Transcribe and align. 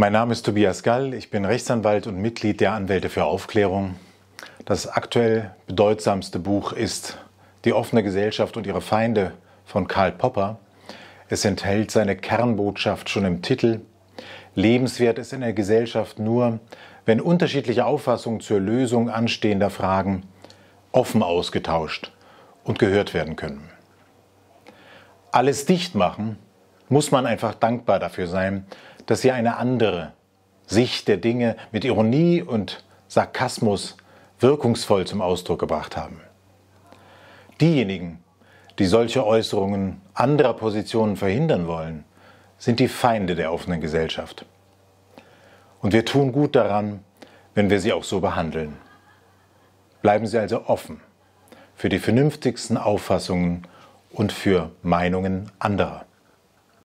Mein 0.00 0.12
Name 0.12 0.30
ist 0.30 0.46
Tobias 0.46 0.84
Gall, 0.84 1.12
ich 1.12 1.28
bin 1.28 1.44
Rechtsanwalt 1.44 2.06
und 2.06 2.22
Mitglied 2.22 2.60
der 2.60 2.70
Anwälte 2.70 3.08
für 3.08 3.24
Aufklärung. 3.24 3.96
Das 4.64 4.86
aktuell 4.86 5.50
bedeutsamste 5.66 6.38
Buch 6.38 6.72
ist 6.72 7.18
Die 7.64 7.72
offene 7.72 8.04
Gesellschaft 8.04 8.56
und 8.56 8.64
ihre 8.64 8.80
Feinde 8.80 9.32
von 9.64 9.88
Karl 9.88 10.12
Popper. 10.12 10.60
Es 11.28 11.44
enthält 11.44 11.90
seine 11.90 12.14
Kernbotschaft 12.14 13.10
schon 13.10 13.24
im 13.24 13.42
Titel. 13.42 13.80
Lebenswert 14.54 15.18
ist 15.18 15.32
in 15.32 15.40
der 15.40 15.52
Gesellschaft 15.52 16.20
nur, 16.20 16.60
wenn 17.04 17.20
unterschiedliche 17.20 17.84
Auffassungen 17.84 18.38
zur 18.38 18.60
Lösung 18.60 19.10
anstehender 19.10 19.68
Fragen 19.68 20.22
offen 20.92 21.24
ausgetauscht 21.24 22.12
und 22.62 22.78
gehört 22.78 23.14
werden 23.14 23.34
können. 23.34 23.68
Alles 25.32 25.66
dicht 25.66 25.96
machen 25.96 26.38
muss 26.88 27.10
man 27.10 27.26
einfach 27.26 27.54
dankbar 27.54 27.98
dafür 27.98 28.28
sein, 28.28 28.64
dass 29.08 29.22
sie 29.22 29.32
eine 29.32 29.56
andere 29.56 30.12
Sicht 30.66 31.08
der 31.08 31.16
Dinge 31.16 31.56
mit 31.72 31.84
Ironie 31.86 32.42
und 32.42 32.84
Sarkasmus 33.08 33.96
wirkungsvoll 34.38 35.06
zum 35.06 35.22
Ausdruck 35.22 35.58
gebracht 35.58 35.96
haben. 35.96 36.20
Diejenigen, 37.58 38.22
die 38.78 38.84
solche 38.84 39.26
Äußerungen 39.26 40.02
anderer 40.12 40.52
Positionen 40.52 41.16
verhindern 41.16 41.66
wollen, 41.66 42.04
sind 42.58 42.80
die 42.80 42.88
Feinde 42.88 43.34
der 43.34 43.50
offenen 43.50 43.80
Gesellschaft. 43.80 44.44
Und 45.80 45.94
wir 45.94 46.04
tun 46.04 46.30
gut 46.30 46.54
daran, 46.54 47.00
wenn 47.54 47.70
wir 47.70 47.80
sie 47.80 47.94
auch 47.94 48.04
so 48.04 48.20
behandeln. 48.20 48.76
Bleiben 50.02 50.26
Sie 50.26 50.38
also 50.38 50.66
offen 50.66 51.00
für 51.74 51.88
die 51.88 51.98
vernünftigsten 51.98 52.76
Auffassungen 52.76 53.66
und 54.10 54.32
für 54.32 54.70
Meinungen 54.82 55.50
anderer. 55.58 56.04